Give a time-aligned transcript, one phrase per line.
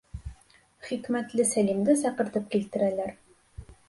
[0.87, 3.13] Хикмәтле Сәлимде саҡыртып килтерәләр.